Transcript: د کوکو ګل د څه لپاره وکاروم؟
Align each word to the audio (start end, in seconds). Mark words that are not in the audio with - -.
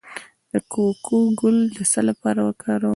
د 0.51 0.53
کوکو 0.71 1.17
ګل 1.39 1.57
د 1.75 1.77
څه 1.91 2.01
لپاره 2.09 2.39
وکاروم؟ 2.47 2.89